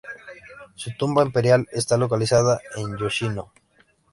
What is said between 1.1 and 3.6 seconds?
Imperial está localizada en Yoshino.